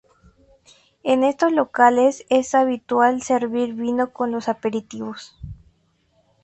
[1.03, 5.37] En estos locales es habitual servir vino con los aperitivos.